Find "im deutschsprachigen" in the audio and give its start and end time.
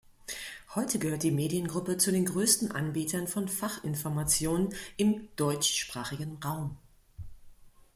4.97-6.39